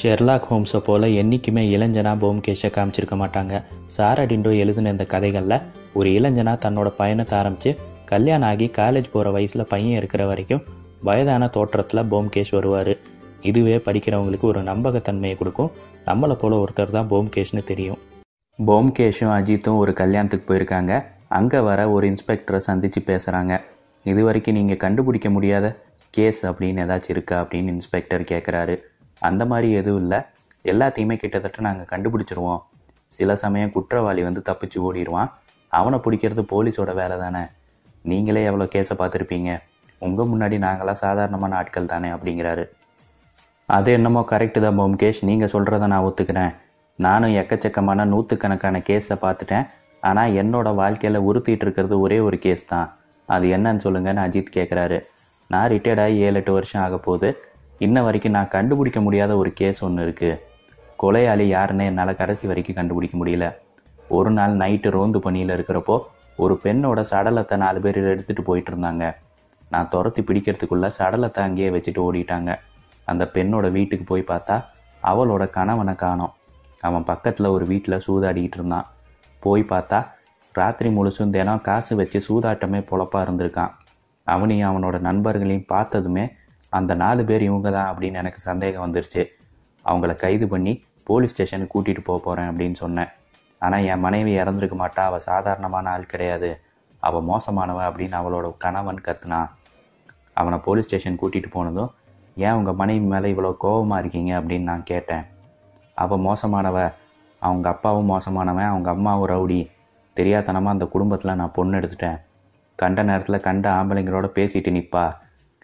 Sherlock 0.00 0.46
ஹோம்ஸை 0.50 0.78
போல் 0.86 1.06
என்றைக்குமே 1.20 1.62
இளைஞனா 1.74 2.12
போம்கேஷை 2.22 2.68
காமிச்சிருக்க 2.74 3.16
மாட்டாங்க. 3.22 3.54
சாரா 3.96 4.22
டிண்டோ 4.30 4.50
எழுதின 4.62 4.90
இந்த 4.94 5.04
கதைகளில் 5.14 5.56
ஒரு 5.98 6.08
இளைஞனா 6.18 6.52
தன்னோட 6.64 6.88
பயணத்தை 7.00 7.34
ஆரம்பித்து 7.38 7.70
கல்யாணம் 8.10 8.48
ஆகி 8.50 8.66
காலேஜ் 8.78 9.10
போகிற 9.14 9.30
வயசில் 9.36 9.70
பையன் 9.72 9.96
இருக்கிற 10.00 10.22
வரைக்கும் 10.30 10.62
வயதான 11.08 11.48
தோற்றத்தில் 11.56 12.08
போம்கேஷ் 12.12 12.52
வருவார். 12.56 12.92
இதுவே 13.50 13.76
படிக்கிறவங்களுக்கு 13.86 14.46
ஒரு 14.52 14.60
நம்பகத்தன்மையை 14.70 15.36
கொடுக்கும். 15.40 15.70
நம்மளை 16.08 16.36
போல் 16.42 16.56
ஒருத்தர் 16.62 16.94
தான் 16.96 17.10
போம்கேஷ்னு 17.12 17.62
தெரியும். 17.70 18.00
போம்கேஷும் 18.58 19.34
அஜித்தும் 19.36 19.80
ஒரு 19.82 19.94
கல்யாணத்துக்கு 20.00 20.48
போயிருக்காங்க. 20.50 20.94
அங்கே 21.38 21.60
வர 21.68 21.80
ஒரு 21.96 22.06
இன்ஸ்பெக்டரை 22.12 22.60
சந்தித்து 22.68 23.02
பேசுகிறாங்க 23.10 23.52
இது 24.06 24.22
வரைக்கும் 24.28 24.58
நீங்கள் 24.58 24.82
கண்டுபிடிக்க 24.84 25.28
முடியாத 25.36 25.66
கேஸ் 26.14 26.40
அப்படின்னு 26.50 26.84
ஏதாச்சும் 26.86 27.14
இருக்கா 27.14 27.36
அப்படின்னு 27.42 27.74
இன்ஸ்பெக்டர் 27.76 28.24
கேட்குறாரு 28.30 28.74
அந்த 29.28 29.42
மாதிரி 29.50 29.68
எதுவும் 29.80 30.02
இல்லை. 30.02 30.18
எல்லாத்தையுமே 30.72 31.14
கிட்டத்தட்ட 31.22 31.62
நாங்கள் 31.66 31.90
கண்டுபிடிச்சிருவோம். 31.92 32.60
சில 33.12 33.34
சமயம் 33.42 33.72
குற்றவாளி 33.76 34.22
வந்து 34.28 34.42
தப்பிச்சு 34.48 34.78
ஓடிடுவான் 34.88 35.30
அவனை 35.72 35.98
பிடிக்கிறது 36.04 36.42
போலீஸோட 36.52 36.90
வேலை 37.00 37.16
தானே. 37.24 37.42
நீங்களே 38.10 38.42
எவ்வளோ 38.50 38.66
கேஸை 38.74 38.94
பார்த்துருப்பீங்க? 39.00 39.50
உங்கள் 40.06 40.30
முன்னாடி 40.32 40.56
நாங்களாம் 40.66 41.02
சாதாரணமான 41.04 41.56
ஆட்கள் 41.60 41.90
தானே 41.94 42.08
அப்படிங்கிறாரு. 42.14 42.64
அது 43.68 43.88
என்னமோ 43.96 44.20
கரெக்டு 44.30 44.60
தான் 44.64 44.78
போம்கேஷ் 44.78 45.20
நீங்கள் 45.28 45.52
சொல்கிறத 45.54 45.88
நான் 45.92 46.06
ஒத்துக்கிறேன். 46.06 46.54
நானும் 46.98 47.34
எக்கச்சக்கமான 47.40 48.06
நூற்றுக்கணக்கான 48.12 48.78
கேஸை 48.88 49.16
பார்த்துட்டேன். 49.24 49.66
ஆனால் 50.02 50.34
என்னோடய 50.40 50.78
வாழ்க்கையில் 50.80 51.24
உறுத்திட்டு 51.28 51.64
இருக்கிறது 51.66 51.96
ஒரே 52.04 52.18
ஒரு 52.28 52.36
கேஸ் 52.44 52.64
தான். 52.72 52.88
அது 53.28 53.46
என்னன்னு 53.56 53.84
சொல்லுங்கன்னு 53.84 54.22
அஜித் 54.26 54.56
கேட்குறாரு 54.56 54.98
நான் 55.52 55.68
ரிட்டையர்ட் 55.72 56.02
ஆகி 56.04 56.16
ஏழு 56.26 56.38
எட்டு 56.40 56.52
வருஷம் 56.56 56.82
ஆக 56.84 56.96
போகுது 57.06 57.28
இன்ன 57.84 57.98
வரைக்கும் 58.06 58.34
நான் 58.36 58.50
கண்டுபிடிக்க 58.54 58.98
முடியாத 59.04 59.32
ஒரு 59.42 59.50
கேஸ் 59.58 59.78
ஒன்று 59.86 60.02
இருக்குது 60.06 60.40
கொலையாளி 61.02 61.44
யாருன்னு 61.48 61.84
என்னால் 61.90 62.18
கடைசி 62.18 62.44
வரைக்கும் 62.50 62.76
கண்டுபிடிக்க 62.78 63.14
முடியல. 63.20 63.46
ஒரு 64.16 64.30
நாள் 64.38 64.54
நைட்டு 64.62 64.88
ரோந்து 64.96 65.18
பணியில் 65.26 65.52
இருக்கிறப்போ 65.56 65.96
ஒரு 66.44 66.54
பெண்ணோட 66.64 67.00
சடலத்தை 67.10 67.56
நாலு 67.62 67.78
பேர் 67.84 67.98
எடுத்துகிட்டு 68.12 68.44
போயிட்டு 68.48 68.70
இருந்தாங்க. 68.72 69.04
நான் 69.72 69.88
துரத்தி 69.94 70.22
பிடிக்கிறதுக்குள்ளே 70.28 70.90
சடலத்தை 70.98 71.40
அங்கேயே 71.46 71.70
வச்சுட்டு 71.76 72.02
ஓடிட்டாங்க. 72.06 72.50
அந்த 73.04 73.24
பெண்ணோட 73.34 73.66
வீட்டுக்கு 73.76 74.04
போய் 74.04 74.30
பார்த்தா 74.32 74.56
அவளோட 75.02 75.46
கணவனை 75.56 75.94
காணோம். 76.04 76.34
அவன் 76.80 77.08
பக்கத்தில் 77.12 77.52
ஒரு 77.56 77.64
வீட்டில் 77.72 78.02
சூதாடிக்கிட்டு 78.06 78.58
இருந்தான். 78.60 78.86
போய் 79.42 79.64
பார்த்தா 79.72 80.00
ராத்திரி 80.54 80.88
முழுசும் 80.98 81.34
தினம் 81.38 81.64
காசு 81.70 81.92
வச்சு 82.02 82.20
சூதாட்டமே 82.28 82.82
பொழப்பா 82.90 83.18
இருந்திருக்கான். 83.26 83.72
அவனையும் 84.26 84.70
அவனோட 84.70 84.96
நண்பர்களையும் 85.08 85.68
பார்த்ததுமே 85.74 86.24
அந்த 86.72 86.94
நாலு 86.94 87.24
பேர் 87.24 87.42
இவங்க 87.42 87.70
தான் 87.70 87.88
அப்படின்னு 87.92 88.14
எனக்கு 88.14 88.40
சந்தேகம் 88.40 88.84
வந்துருச்சு. 88.86 89.22
அவங்கள 89.84 90.16
கைது 90.16 90.48
பண்ணி 90.48 90.72
போலீஸ் 91.04 91.30
ஸ்டேஷனுக்கு 91.30 91.74
கூட்டிகிட்டு 91.74 92.02
போக 92.04 92.18
போகிறேன் 92.24 92.50
அப்படின்னு 92.50 92.72
சொன்னேன். 92.72 93.08
ஆனால் 93.58 93.84
என் 93.84 94.00
மனைவி 94.00 94.32
இறந்துருக்க 94.38 94.76
மாட்டா. 94.82 95.02
அவள் 95.04 95.26
சாதாரணமான 95.30 95.90
ஆள் 95.90 96.06
கிடையாது. 96.06 96.50
அவள் 96.98 97.22
மோசமானவ 97.22 97.78
அப்படின்னு 97.88 98.16
அவளோட 98.20 98.56
கணவன் 98.58 99.02
கத்துனான் 99.06 99.48
அவனை 100.32 100.58
போலீஸ் 100.58 100.86
ஸ்டேஷன் 100.86 101.18
கூட்டிகிட்டு 101.22 101.50
போனதும் 101.50 101.90
ஏன் 102.36 102.52
உங்கள் 102.52 102.74
மனைவி 102.74 103.04
மேலே 103.04 103.34
இவ்வளோ 103.34 103.56
கோபமாக 103.56 104.00
இருக்கீங்க? 104.00 104.40
அப்படின்னு 104.40 104.62
நான் 104.62 104.82
கேட்டேன். 104.82 105.24
அவள் 105.94 106.18
மோசமானவ. 106.18 106.78
அவங்க 107.42 107.68
அப்பாவும் 107.68 108.10
மோசமானவன். 108.10 108.68
அவங்க 108.68 108.90
அம்மாவும் 108.90 109.28
ரவுடி. 109.28 109.70
தெரியாதனமாக 110.16 110.74
அந்த 110.76 110.86
குடும்பத்தில் 110.86 111.34
நான் 111.34 111.52
பொண்ணு 111.52 111.78
எடுத்துட்டேன். 111.78 112.18
கண்ட 112.78 113.02
நேரத்தில் 113.02 113.40
கண்ட 113.40 113.70
ஆம்பளைங்களோட 113.70 114.26
பேசிட்டு 114.38 114.70
நிற்பா 114.70 115.04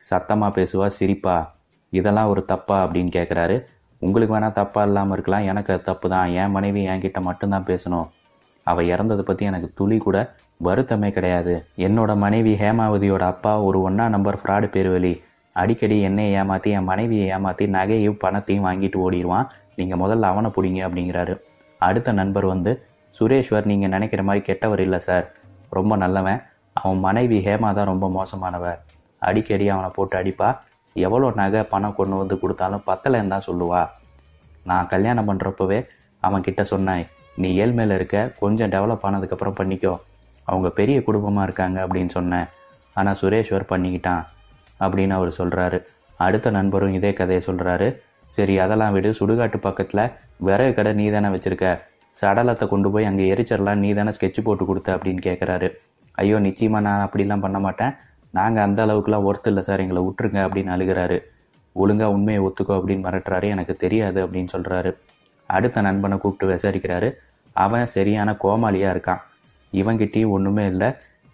சத்தமாக 0.02 0.50
பேசுவா 0.58 0.86
சிரிப்பா 0.98 1.36
இதெல்லாம் 1.92 2.30
ஒரு 2.32 2.42
தப்பா? 2.52 2.76
அப்படின்னு 2.84 3.10
கேட்குறாரு 3.18 3.56
உங்களுக்கு 4.02 4.34
வேணால் 4.34 4.56
தப்பாக 4.58 4.88
இல்லாமல் 4.88 5.14
இருக்கலாம். 5.16 5.46
எனக்கு 5.50 5.70
அது 5.74 5.82
தப்பு 5.90 6.06
தான் 6.14 6.32
என் 6.40 6.54
மனைவி 6.56 6.80
என்கிட்ட 6.92 7.20
மட்டும்தான் 7.28 7.68
பேசணும். 7.70 8.08
அவள் 8.66 8.90
இறந்ததை 8.94 9.22
பற்றி 9.28 9.44
எனக்கு 9.50 9.68
துளி 9.78 9.96
கூட 10.06 10.18
வருத்தமே 10.66 11.08
கிடையாது. 11.16 11.54
என்னோட 11.86 12.10
மனைவி 12.24 12.52
ஹேமாவதியோட 12.62 13.24
அப்பா 13.32 13.52
ஒரு 13.68 13.78
ஒன்றா 13.88 14.06
நம்பர் 14.14 14.38
ஃப்ராடு 14.40 14.68
பேருவலி 14.74 15.14
அடிக்கடி 15.56 15.96
என்னை 16.08 16.24
ஏமாற்றி 16.40 16.70
என் 16.78 16.88
மனைவியை 16.90 17.26
ஏமாற்றி 17.36 17.66
நகையும் 17.76 18.18
பணத்தையும் 18.24 18.66
வாங்கிட்டு 18.68 18.98
ஓடிடுவான் 19.04 19.46
நீங்கள் 19.78 20.00
முதல்ல 20.02 20.30
அவனை 20.32 20.50
பிடிங்க 20.56 20.80
அப்படிங்கிறாரு. 20.88 21.34
அடுத்த 21.80 22.12
நண்பர் 22.12 22.46
வந்து 22.54 22.72
சுரேஷ்வர் 23.14 23.70
நீங்கள் 23.70 23.92
நினைக்கிற 23.94 24.22
மாதிரி 24.28 24.42
கெட்டவர் 24.48 24.82
இல்லை 24.86 25.00
சார். 25.08 25.26
ரொம்ப 25.78 25.96
நல்லவன். 26.04 26.40
அவன் 26.76 27.00
மனைவி 27.06 27.38
ஹேமா 27.46 27.70
தான் 27.78 27.90
ரொம்ப 27.92 28.08
மோசமானவ. 28.18 28.66
அடிக்கடி 29.22 29.66
அவனை 29.74 29.90
போட்டு 29.96 30.16
அடிப்பா. 30.20 30.48
எவ்வளோ 30.96 31.28
நகை 31.40 31.62
பணம் 31.72 31.96
கொண்டு 31.98 32.16
வந்து 32.20 32.36
கொடுத்தாலும் 32.42 32.84
பத்தலைன்னு 32.88 33.32
தான் 33.34 33.46
சொல்லுவா. 33.48 33.82
நான் 34.70 34.90
கல்யாணம் 34.92 35.28
பண்ணுறப்பவே 35.30 35.78
அவன் 36.22 36.46
கிட்ட 36.46 36.62
சொன்னேன் 36.72 37.04
நீ 37.42 37.48
ஏழ்மையில் 37.62 37.94
இருக்க 37.98 38.18
கொஞ்சம் 38.42 38.70
டெவலப் 38.74 39.04
ஆனதுக்கப்புறம் 39.08 39.58
பண்ணிக்கோ. 39.58 39.94
அவங்க 40.50 40.68
பெரிய 40.78 40.98
குடும்பமாக 41.08 41.46
இருக்காங்க 41.48 41.78
அப்படின்னு 41.84 42.12
சொன்னேன். 42.18 42.46
ஆனால் 42.96 43.18
சுரேஷ்வர் 43.20 43.70
பண்ணிக்கிட்டான் 43.72 44.22
அப்படின்னு 44.84 45.14
அவர் 45.18 45.38
சொல்கிறாரு 45.40 45.78
அடுத்த 46.26 46.50
நண்பரும் 46.56 46.94
இதே 46.98 47.10
கதையை 47.18 47.42
சொல்கிறாரு 47.48 47.88
சரி 48.36 48.54
அதெல்லாம் 48.64 48.94
விடு. 48.96 49.10
சுடுகாட்டு 49.18 49.58
பக்கத்தில் 49.66 50.04
விறகு 50.46 50.72
கடை 50.78 50.92
நீ 51.00 51.04
தானே 51.14 51.28
வச்சுருக்க. 51.34 51.66
சடலத்தை 52.16 52.66
கொண்டு 52.72 52.88
போய் 52.92 53.08
அங்கே 53.08 53.24
எரிச்சிடலாம் 53.32 53.82
நீ 53.84 53.88
தானே 53.98 54.12
ஸ்கெட்ச் 54.16 54.40
போட்டு 54.46 54.64
கொடுத்த 54.70 54.88
அப்படின்னு 54.96 55.22
கேட்குறாரு 55.28 55.68
ஐயோ 56.22 56.36
நிச்சயமாக 56.46 56.82
நான் 56.86 57.04
அப்படிலாம் 57.06 57.44
பண்ண 57.44 57.58
மாட்டேன். 57.66 57.92
நாங்கள் 58.38 58.64
அந்த 58.66 58.80
அளவுக்குலாம் 58.86 59.26
ஒர்த்து 59.28 59.50
இல்லை 59.52 59.62
சார். 59.68 59.82
எங்களை 59.84 60.02
விட்டுருங்க 60.06 60.40
அப்படின்னு 60.46 60.72
அழுகிறாரு. 60.76 61.18
ஒழுங்காக 61.76 62.14
உண்மையை 62.16 62.40
ஒத்துக்கோ 62.46 62.74
அப்படின்னு 62.78 63.04
மிரட்டுறாரு. 63.06 63.46
எனக்கு 63.54 63.74
தெரியாது 63.84 64.18
அப்படின்னு 64.26 64.52
சொல்கிறாரு 64.56 64.90
அடுத்த 65.50 65.82
நண்பனை 65.86 66.16
கூப்பிட்டு 66.22 66.46
விசாரிக்கிறாரு. 66.54 67.08
அவன் 67.56 67.92
சரியான 67.96 68.30
கோமாளியாக 68.44 68.94
இருக்கான். 68.94 69.20
இவங்கிட்டையும் 69.72 70.32
ஒன்றுமே 70.36 70.64
இல்லை. 70.72 70.88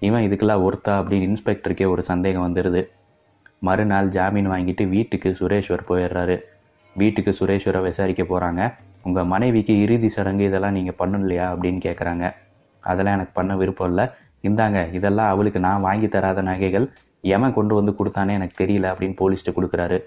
இவன் 0.09 0.25
இதுக்கெல்லாம் 0.27 0.65
ஒர்த்தா 0.67 0.93
அப்படின்னு 1.01 1.29
இன்ஸ்பெக்டருக்கே 1.31 1.87
ஒரு 1.95 2.03
சந்தேகம் 2.11 2.47
வந்துடுது 2.47 2.81
மறுநாள் 3.67 4.09
ஜாமீன் 4.15 4.49
வாங்கிட்டு 4.53 4.85
வீட்டுக்கு 4.95 5.31
சுரேஷ்வர் 5.41 5.89
போயிடுறாரு. 5.91 6.37
வீட்டுக்கு 6.97 7.33
சுரேஷ்வரை 7.39 7.81
விசாரிக்க 7.89 8.23
போகிறாங்க 8.31 8.63
உங்கள் 9.07 9.29
மனைவிக்கு 9.33 9.75
இறுதி 9.85 10.09
சடங்கு 10.17 10.45
இதெல்லாம் 10.49 10.77
நீங்கள் 10.79 10.99
பண்ணலையா 11.01 11.47
அப்படின்னு 11.53 11.81
கேட்குறாங்க 11.87 12.25
அதெல்லாம் 12.85 13.17
எனக்கு 13.19 13.35
பண்ண 13.39 13.53
விருப்பம் 13.61 13.91
இல்லை. 13.93 14.05
இந்தாங்க 14.49 14.79
இதெல்லாம் 14.99 15.31
அவளுக்கு 15.35 15.61
நான் 15.67 15.85
வாங்கி 15.87 16.09
தராத 16.09 16.43
நகைகள் 16.51 16.87
எவன் 17.35 17.55
கொண்டு 17.57 17.75
வந்து 17.79 17.93
கொடுத்தானே 17.99 18.33
எனக்கு 18.39 18.57
தெரியல 18.63 18.87
அப்படின்னு 18.93 19.17
போலீஸ்ட்டு 19.21 19.55
கொடுக்குறாரு. 19.57 19.99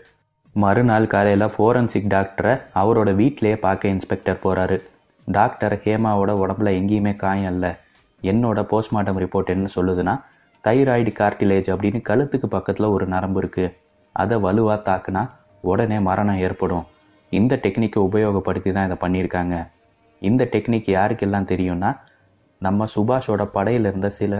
மறுநாள் 0.55 1.07
காலையில் 1.13 1.53
ஃபோரன்சிக் 1.53 2.11
டாக்டரை 2.13 2.53
அவரோட 2.81 3.09
வீட்டிலேயே 3.21 3.57
பார்க்க 3.65 3.93
இன்ஸ்பெக்டர் 3.95 4.43
போகிறாரு 4.43 4.77
டாக்டர் 5.27 5.75
ஹேமாவோட 5.83 6.31
உடம்புல 6.43 6.71
எங்கேயுமே 6.79 7.13
காயம் 7.23 7.51
இல்லை. 7.53 7.71
என்னோட 8.21 8.59
போஸ்ட்மார்ட்டம் 8.71 9.19
ரிப்போர்ட் 9.23 9.53
என்ன 9.55 9.69
சொல்லுதுன்னா 9.75 10.13
தைராய்டு 10.63 11.11
கார்டிலேஜ் 11.19 11.67
அப்படின்னு 11.73 11.99
கழுத்துக்கு 12.09 12.47
பக்கத்தில் 12.55 12.93
ஒரு 12.95 13.07
நரம்பு 13.13 13.39
இருக்குது 13.41 13.73
அதை 14.15 14.35
வலுவாக 14.45 14.77
தாக்குனா 14.89 15.23
உடனே 15.71 15.97
மரணம் 16.07 16.41
ஏற்படும். 16.45 16.85
இந்த 17.31 17.53
டெக்னிக்கை 17.63 17.99
உபயோகப்படுத்தி 18.07 18.71
தான் 18.71 18.87
இதை 18.87 18.97
பண்ணியிருக்காங்க. 19.03 19.55
இந்த 20.21 20.43
டெக்னிக் 20.53 20.89
யாருக்கெல்லாம் 20.97 21.49
தெரியும்னா 21.51 21.89
நம்ம 22.61 22.85
சுபாஷோட 22.95 23.43
படையில் 23.55 23.87
இருந்த 23.89 24.09
சில 24.19 24.33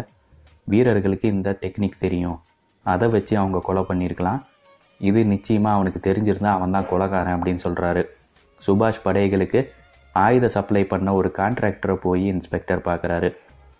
வீரர்களுக்கு 0.68 1.28
இந்த 1.28 1.50
டெக்னிக் 1.62 2.03
தெரியும். 2.06 2.38
அதை 2.86 3.08
வச்சு 3.16 3.34
அவங்க 3.38 3.59
கொலை 3.68 3.84
பண்ணியிருக்கலாம். 3.90 4.42
இது 5.02 5.20
நிச்சயமாக 5.26 5.76
அவனுக்கு 5.78 6.00
தெரிஞ்சிருந்தா 6.09 6.52
அவன் 6.58 6.76
தான் 6.76 6.90
கொலைகாரன் 6.92 7.36
அப்படின்னு 7.38 7.64
சொல்கிறாரு 7.68 8.03
சுபாஷ் 8.62 9.02
படைகளுக்கு 9.06 9.59
ஆயுத 10.16 10.48
சப்ளை 10.48 10.84
பண்ண 10.92 11.14
ஒரு 11.14 11.30
கான்ட்ராக்டரை 11.40 11.96
போய் 12.06 12.24
இன்ஸ்பெக்டர் 12.34 12.86
பார்க்குறாரு. 12.88 13.30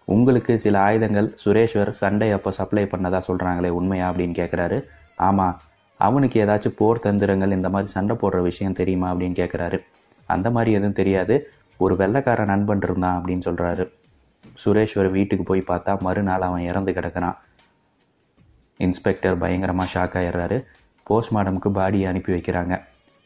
உங்களுக்கு 0.08 0.54
சில 0.64 0.76
ஆயுதங்கள் 0.88 1.28
சுரேஷ்வர் 1.44 1.92
சண்டை 2.00 2.28
அப்போ 2.32 2.52
சப்ளை 2.52 2.84
பண்ணதா 2.92 3.20
சொல்கிறாங்களே 3.28 3.70
உண்மையா 3.80 4.08
அப்படின்னு 4.12 4.36
கேட்குறாரு 4.42 4.78
ஆமாம் 5.28 5.56
அவனுக்கு 6.00 6.38
ஏதாச்சும் 6.46 6.78
போர் 6.80 7.04
தந்திரங்கள் 7.06 7.56
இந்த 7.58 7.70
மாதிரி 7.70 7.90
சண்டை 7.92 8.16
போடுற 8.22 8.40
விஷயம் 8.42 8.80
தெரியுமா 8.80 9.08
அப்படின்னு 9.14 9.38
கேட்குறாரு 9.42 9.78
அந்த 10.30 10.48
மாதிரி 10.52 10.72
எதுவும் 10.78 11.00
தெரியாது. 11.00 11.36
ஒரு 11.80 11.94
வெள்ளைக்கார 11.96 12.42
நண்பன் 12.46 12.84
இருந்தான் 12.88 13.18
அப்படின்னு 13.20 13.46
சொல்கிறாரு 13.48 13.86
சுரேஷ்வர் 14.62 15.10
வீட்டுக்கு 15.18 15.46
போய் 15.50 15.70
பார்த்தா 15.70 15.94
மறுநாள் 16.06 16.46
அவன் 16.48 16.66
இறந்து 16.72 16.92
கிடக்கிறான். 16.98 17.38
இன்ஸ்பெக்டர் 18.80 19.38
பயங்கரமாக 19.44 19.90
ஷாக் 19.94 20.16
ஆகிடுறாரு 20.20 20.58
போஸ்ட்மார்ட்டமுக்கு 21.08 21.70
பாடியை 21.78 22.08
அனுப்பி 22.12 22.32
வைக்கிறாங்க. 22.36 22.74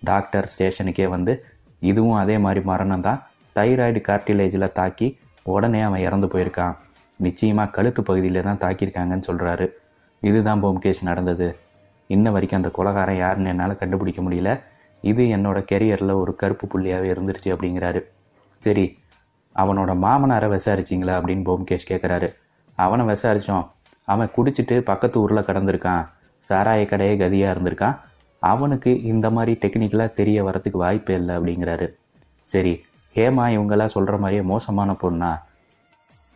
டாக்டர் 0.02 0.48
ஸ்டேஷனுக்கே 0.54 1.08
வந்து 1.16 1.34
இதுவும் 1.92 2.20
அதே 2.24 2.36
மாதிரி 2.46 2.62
மரணம் 2.72 3.06
தான். 3.08 3.20
தைராய்டு 3.58 4.00
கார்டிலேஜில் 4.10 4.76
தாக்கி 4.80 5.08
உடனே 5.54 5.82
அவன் 5.88 6.04
இறந்து 6.08 6.28
போயிருக்கான். 6.34 6.76
நிச்சயமாக 7.20 7.74
கழுத்து 7.78 8.02
பகுதியில் 8.10 8.48
தான் 8.48 8.62
தாக்கியிருக்காங்கன்னு 8.64 9.28
சொல்கிறாரு 9.30 9.66
இதுதான் 10.24 10.62
போம்கேஷ் 10.64 11.02
நடந்தது. 11.10 11.48
இன்ன 12.10 12.32
வரைக்கும் 12.36 12.60
அந்த 12.60 12.70
கொலகாரன் 12.78 13.20
யாருன்னு 13.24 13.52
என்னால் 13.54 13.80
கண்டுபிடிக்க 13.82 14.22
முடியல. 14.22 14.52
இது 15.04 15.24
என்னோட 15.36 15.58
கெரியரில் 15.72 16.20
ஒரு 16.22 16.32
கருப்பு 16.42 16.66
புள்ளியாகவே 16.72 17.10
இருந்துருச்சு 17.14 17.50
அப்படிங்கிறாரு. 17.56 18.00
சரி 18.62 18.86
அவனோட 19.56 19.92
மாமனாரை 20.06 20.48
விசாரிச்சிங்களா 20.56 21.14
அப்படின்னு 21.20 21.46
போம்கேஷ் 21.50 21.90
கேட்குறாரு 21.90 22.30
அவனை 22.78 23.06
விசாரித்தோம் 23.06 23.66
அவன் 24.08 24.30
குடிச்சிட்டு 24.36 24.76
பக்கத்து 24.82 25.18
ஊரில் 25.22 25.48
கடந்திருக்கான். 25.48 26.04
சாராய 26.44 26.82
கடையே 26.86 27.16
கதியாக 27.24 27.54
இருந்திருக்கான். 27.54 27.96
அவனுக்கு 28.40 29.02
இந்த 29.02 29.28
மாதிரி 29.30 29.54
டெக்னிக்கலாக 29.62 30.14
தெரிய 30.14 30.44
வரதுக்கு 30.44 30.78
வாய்ப்பே 30.78 31.14
இல்லை 31.14 31.34
அப்படிங்கிறாரு. 31.38 31.88
சரி 32.48 32.74
ஹேமா 33.16 33.46
இவங்கெல்லாம் 33.56 33.94
சொல்கிற 33.96 34.18
மாதிரியே 34.18 34.42
மோசமான 34.42 34.92
பொண்ணா? 35.02 35.32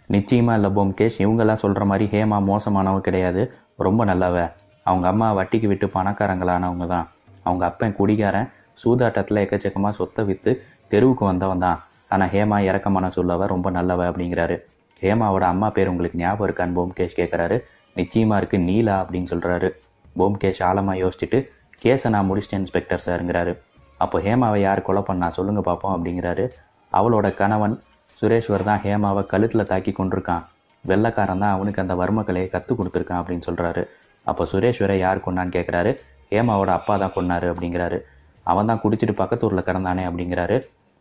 நிச்சயமாக 0.09 0.57
இல்லை 0.57 0.69
போம்கேஷ் 0.77 1.17
இவங்கெல்லாம் 1.25 1.61
சொல்கிற 1.63 1.85
மாதிரி 1.85 2.05
ஹேமா 2.13 2.37
மோசமானவ 2.49 2.99
கிடையாது. 2.99 3.43
ரொம்ப 3.77 4.05
நல்லவ. 4.05 4.37
அவங்க 4.83 5.07
அம்மா 5.07 5.27
வட்டிக்கு 5.33 5.67
விட்டு 5.67 5.87
பணக்காரங்களானவங்க 5.87 6.87
தான். 6.87 7.07
அவங்க 7.43 7.65
அப்பன் 7.65 7.95
குடிகாரன் 7.95 8.49
சூதாட்டத்தில் 8.83 9.41
எக்கச்சக்கமாக 9.43 9.93
சொத்தை 9.99 10.25
விற்று 10.25 10.51
தெருவுக்கு 10.87 11.25
வந்தவன் 11.25 11.59
தான். 11.59 11.79
ஆனால் 12.13 12.31
ஹேமா 12.33 12.57
இறக்கமான 12.69 13.05
சொல்லவ 13.17 13.45
ரொம்ப 13.53 13.67
நல்லவ 13.77 14.01
அப்படிங்கிறாரு. 14.09 14.55
ஹேமாவோட 15.01 15.45
அம்மா 15.53 15.67
பேர் 15.75 15.91
உங்களுக்கு 15.93 16.19
ஞாபகம் 16.23 16.47
இருக்கான்னு 16.47 16.77
போம்கேஷ் 16.77 17.17
கேட்குறாரு 17.19 17.57
நிச்சயமாக 17.99 18.39
இருக்குது 18.41 18.65
நீலா 18.69 18.95
அப்படின்னு 19.03 19.29
சொல்கிறாரு 19.33 19.67
போம்கேஷ் 20.19 20.61
ஆழமாக 20.69 20.97
யோசிச்சுட்டு 21.03 21.39
கேஸை 21.83 22.09
நான் 22.15 22.27
முடிச்சிட்டேன் 22.29 22.61
இன்ஸ்பெக்டர் 22.63 23.03
சாருங்கிறாரு. 23.05 23.53
அப்போ 24.03 24.17
ஹேமாவை 24.25 24.59
யார் 24.67 24.81
கொலை 24.87 25.01
பண்ணா? 25.09 25.27
சொல்லுங்கள் 25.37 25.65
பார்ப்போம் 25.67 25.93
அப்படிங்கிறாரு. 25.95 26.45
அவளோட 26.91 27.27
கணவன் 27.41 27.75
சுரேஷ்வர் 28.17 28.65
தான் 28.69 28.81
ஹேமாவை 28.85 29.23
கழுத்தில் 29.31 29.69
தாக்கி 29.71 29.91
கொண்டிருக்கான். 29.99 30.43
வெள்ளைக்காரன் 30.85 31.41
தான் 31.43 31.53
அவனுக்கு 31.55 31.81
அந்த 31.83 31.93
வர்ம 32.01 32.23
கலையை 32.29 32.47
கற்றுக் 32.53 32.79
கொடுத்துருக்கான் 32.79 33.21
அப்படின்னு 33.21 33.45
சொல்கிறாரு 33.49 33.83
அப்போ 34.29 34.43
சுரேஷ்வரை 34.51 34.97
யார் 35.03 35.25
கொண்டான்னு 35.25 35.55
கேட்குறாரு 35.57 35.91
ஹேமாவோட 36.31 36.71
அப்பா 36.79 36.93
தான் 37.03 37.13
கொன்னாரு 37.17 37.47
அப்படிங்கிறாரு. 37.53 37.97
அவன் 38.51 38.69
தான் 38.69 38.81
குடிச்சிட்டு 38.83 39.15
பக்கத்து 39.21 39.45
ஊரில் 39.47 39.67
கிடந்தானே 39.67 40.03
அப்படிங்கிறாரு. 40.09 40.57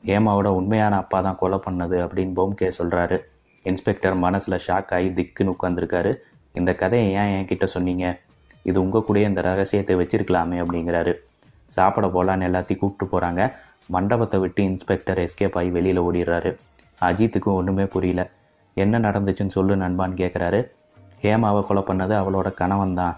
ஹேமாவோட 0.09 0.49
உண்மையான 0.59 0.95
அப்பா 1.03 1.19
தான் 1.27 1.39
கொலை 1.43 1.59
பண்ணது 1.67 1.97
அப்படின்னு 2.05 2.35
போம்கே 2.39 2.69
சொல்கிறாரு 2.79 3.17
இன்ஸ்பெக்டர் 3.65 4.17
மனசில் 4.25 4.63
ஷாக் 4.67 4.93
ஆகி 4.97 5.09
திக்குன்னு 5.19 5.55
உட்காந்துருக்காரு 5.57 6.13
இந்த 6.59 6.71
கதையை 6.81 7.09
ஏன் 7.21 7.33
என்கிட்ட 7.35 7.67
சொன்னீங்க? 7.75 8.07
இது 8.69 8.77
உங்கள் 8.85 9.05
கூடயே 9.07 9.27
இந்த 9.31 9.41
ரகசியத்தை 9.49 9.95
வச்சிருக்கலாமே 10.01 10.57
அப்படிங்கிறாரு. 10.63 11.13
சாப்பிட 11.77 12.07
போகலான்னு 12.07 12.47
எல்லாத்தையும் 12.49 12.81
கூப்பிட்டு 12.81 13.07
போகிறாங்க 13.13 13.43
மண்டபத்தை 13.95 14.39
விட்டு 14.41 14.61
இன்ஸ்பெக்டர் 14.71 15.21
எஸ்கேப் 15.25 15.57
ஆகி 15.61 15.71
வெளியில் 15.77 16.01
ஓடிடுறாரு. 16.07 16.51
அஜித்துக்கும் 17.01 17.59
ஒன்றுமே 17.61 17.87
புரியல. 17.95 18.23
என்ன 18.77 18.99
நடந்துச்சுன்னு 19.07 19.55
சொல்லு 19.57 19.77
நண்பான்னு 19.85 20.21
கேட்குறாரு 20.23 20.61
ஹேமாவை 21.25 21.63
கொலை 21.69 21.83
பண்ணது 21.89 22.15
அவளோட 22.21 22.49
கணவன் 22.61 22.95
தான். 23.01 23.17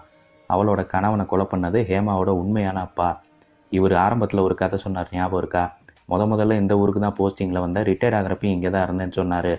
அவளோட 0.49 0.81
கணவனை 0.93 1.25
கொலை 1.25 1.45
பண்ணது 1.51 1.79
ஹேமாவோட 1.89 2.31
உண்மையான 2.41 2.77
அப்பா. 2.87 3.09
இவர் 3.71 3.95
ஆரம்பத்தில் 4.05 4.45
ஒரு 4.47 4.55
கதை 4.55 4.77
சொன்னார் 4.85 5.13
ஞாபகம் 5.13 5.41
இருக்கா? 5.43 5.63
முத 6.09 6.23
முதல்ல 6.31 6.57
இந்த 6.61 6.73
ஊருக்கு 6.81 7.01
தான் 7.05 7.17
போஸ்டிங்கில் 7.19 7.63
வந்தேன். 7.65 7.85
ரிட்டையர்ட் 7.89 8.17
ஆகிறப்பையும் 8.19 8.55
இங்கே 8.57 8.69
தான் 8.75 8.85
இருந்தேன்னு 8.87 9.17
சொன்னார். 9.19 9.53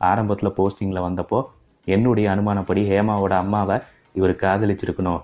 ஆரம்பத்தில் 0.00 0.56
போஸ்டிங்கில் 0.58 1.06
வந்தப்போ 1.08 1.38
என்னுடைய 1.86 2.26
அனுமானப்படி 2.34 2.82
ஹேமாவோட 2.90 3.34
அம்மாவை 3.42 3.76
இவர் 4.18 4.34
காதலிச்சிருக்கணும். 4.44 5.20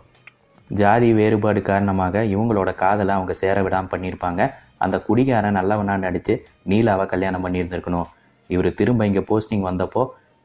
ஜாதி 0.80 1.08
வேறுபாடு 1.18 1.60
காரணமாக 1.70 2.24
இவங்களோட 2.34 2.70
காதலை 2.82 3.12
அவங்க 3.16 3.32
சேர 3.42 3.56
விடாமல் 3.66 3.92
பண்ணியிருப்பாங்க. 3.92 4.42
அந்த 4.84 4.96
குடிகாரன் 5.08 5.56
நல்லவனா 5.58 5.94
நடித்து 6.04 6.34
நீலாவை 6.70 7.04
கல்யாணம் 7.12 7.44
பண்ணியிருந்திருக்கணும். 7.44 8.08
இவர் 8.50 8.68
திரும்ப 8.80 9.06
இங்கே 9.10 9.22
போஸ்டிங் 9.30 9.66
வந்தப்போ 9.68 10.02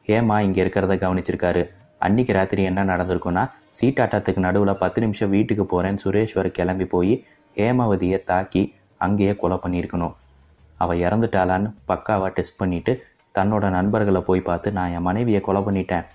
ஹேமா 0.08 0.36
இங்கே 0.46 0.60
இருக்கிறத 0.64 0.94
கவனிச்சிருக்காரு. 1.04 1.62
அன்னைக்கு 2.06 2.32
ராத்திரி 2.38 2.62
என்ன 2.70 2.80
நடந்திருக்குன்னா 2.92 3.42
சீட்டாட்டத்துக்கு 3.78 4.40
நடுவில் 4.46 4.80
பத்து 4.80 5.00
நிமிஷம் 5.04 5.32
வீட்டுக்கு 5.36 5.64
போகிறேன்னு 5.72 6.02
சுரேஸ்வர் 6.04 6.48
கிளம்பி 6.58 6.86
போய் 6.94 7.14
ஹேமாவதியை 7.56 8.18
தாக்கி 8.30 8.62
அங்கேயே 9.06 9.34
கொலை 9.42 9.58
பண்ணியிருக்கணும். 9.64 10.14
அவள் 10.82 11.02
இறந்துட்டாளான்னு 11.06 11.68
பக்காவாக 11.90 12.30
டெஸ்ட் 12.36 12.60
பண்ணிவிட்டு 12.60 12.92
தன்னோட 13.38 13.64
நண்பர்களை 13.76 14.20
போய் 14.28 14.46
பார்த்து 14.48 14.68
நான் 14.78 14.92
என் 14.96 15.06
மனைவியை 15.08 15.40
கொலை 15.46 15.60
பண்ணிட்டேன். 15.66 16.06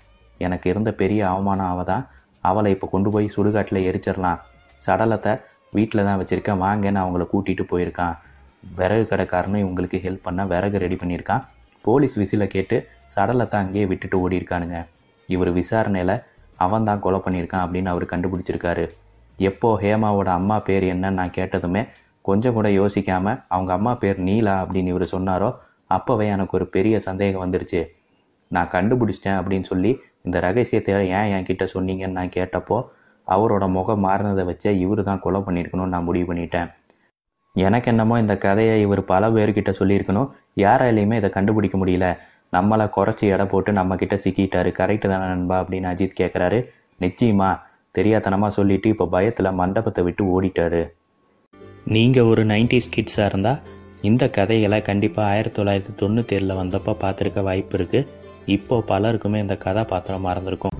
எனக்கு 0.46 0.66
இருந்த 0.72 0.90
பெரிய 1.02 1.20
அவமானம் 1.32 1.70
அவள் 1.72 1.88
தான். 1.92 2.04
அவளை 2.48 2.70
இப்போ 2.74 2.86
கொண்டு 2.94 3.08
போய் 3.14 3.34
சுடுகாட்டில் 3.36 3.86
எரிச்சிடலாம். 3.88 4.40
சடலத்தை 4.86 5.32
வீட்டில் 5.76 6.06
தான் 6.08 6.18
வச்சுருக்கேன். 6.20 6.60
வாங்கன்னு 6.64 7.00
அவங்கள 7.04 7.24
கூட்டிகிட்டு 7.32 7.64
போயிருக்கான். 7.72 8.14
விறகு 8.78 9.04
கடைக்காரனும் 9.10 9.62
இவங்களுக்கு 9.64 9.98
ஹெல்ப் 10.04 10.26
பண்ண 10.26 10.44
விறகு 10.52 10.78
ரெடி 10.84 10.96
பண்ணியிருக்கான். 11.00 11.42
போலீஸ் 11.84 12.16
விசில 12.22 12.46
கேட்டு 12.54 12.76
சடலத்தை 13.14 13.56
அங்கேயே 13.62 13.84
விட்டுட்டு 13.90 14.16
ஓடியிருக்கானுங்க. 14.24 14.78
இவர் 15.28 15.50
விசாரணையில் 15.60 16.14
அவன் 16.64 16.86
தான் 16.88 17.02
கொலை 17.04 17.18
பண்ணியிருக்கான் 17.24 17.64
அப்படின்னு 17.64 17.90
அவர் 17.92 18.12
கண்டுபிடிச்சிருக்காரு. 18.12 18.84
எப்போ 19.48 19.68
ஹேமாவோட 19.82 20.28
அம்மா 20.38 20.56
பேர் 20.68 20.84
என்னன்னு 20.92 21.18
நான் 21.20 21.36
கேட்டதுமே 21.38 21.82
கொஞ்சம் 22.28 22.56
கூட 22.58 22.68
யோசிக்காம 22.80 23.26
அவங்க 23.54 23.72
அம்மா 23.78 23.92
பேர் 24.02 24.18
நீலா 24.28 24.54
அப்படின்னு 24.62 24.92
இவர் 24.94 25.06
சொன்னாரோ 25.14 25.50
அப்போவே 25.96 26.26
எனக்கு 26.34 26.56
ஒரு 26.58 26.66
பெரிய 26.74 26.96
சந்தேகம் 27.08 27.44
வந்துருச்சு. 27.44 27.80
நான் 28.50 28.72
கண்டுபிடிச்சிட்டேன் 28.74 29.38
அப்படின்னு 29.40 29.66
சொல்லி 29.72 29.90
இந்த 30.26 30.36
ரகசியத்தை 30.46 30.94
ஏன் 31.18 31.30
என் 31.34 31.46
கிட்டே 31.48 31.66
சொன்னீங்கன்னு 31.74 32.18
நான் 32.18 32.34
கேட்டப்போ 32.36 32.78
அவரோட 33.26 33.64
முகம் 33.76 34.04
மாறினதை 34.06 34.44
வச்சே 34.50 34.70
இவர் 34.84 35.02
தான் 35.08 35.22
கொலை 35.24 35.40
பண்ணியிருக்கணும்னு 35.46 35.94
நான் 35.94 36.06
முடிவு 36.08 36.26
பண்ணிட்டேன். 36.30 36.68
எனக்கு 37.56 37.88
என்னமோ 37.92 38.14
இந்த 38.22 38.34
கதையை 38.44 38.74
இவர் 38.84 39.02
பல 39.12 39.30
பேர்கிட்ட 39.36 39.70
சொல்லியிருக்கணும். 39.80 40.28
யாராலையுமே 40.64 41.16
இதை 41.20 41.30
கண்டுபிடிக்க 41.36 41.76
முடியல. 41.78 42.06
நம்மளை 42.56 42.86
குறைச்சி 42.96 43.24
எடை 43.34 43.46
போட்டு 43.52 43.70
நம்மக்கிட்ட 43.78 44.16
சிக்கிட்டாரு. 44.24 44.70
கரெக்டு 44.80 45.06
தானே 45.12 45.26
நண்பா 45.32 45.56
அப்படின்னு 45.62 45.90
அஜித் 45.92 46.20
கேட்குறாரு 46.20 46.58
நிச்சயமா 47.04 47.50
தெரியாதனமாக 47.94 48.52
சொல்லிட்டு 48.58 48.88
இப்போ 48.94 49.06
பயத்தில் 49.16 49.56
மண்டபத்தை 49.60 50.02
விட்டு 50.06 50.24
ஓடிட்டாரு. 50.34 50.82
நீங்கள் 51.94 52.28
ஒரு 52.30 52.42
நைன்டிஸ் 52.44 52.90
கிட்ஸாக 52.94 53.26
இருந்தால் 53.26 53.60
இந்த 54.00 54.24
கதைகளை 54.30 54.78
கண்டிப்பாக 54.82 55.30
ஆயிரத்தி 55.32 55.56
தொள்ளாயிரத்தி 55.58 55.94
தொண்ணூத்தேழில் 56.00 56.58
வந்தப்போ 56.58 56.92
பார்த்துருக்க 57.02 57.42
வாய்ப்பு 57.42 57.76
இருக்குது 57.78 58.08
இப்போ 58.46 58.76
பலருக்குமே 58.90 59.38
இந்த 59.38 59.56
கதாபாத்திரம் 59.64 60.26
மறந்துருக்கும். 60.26 60.74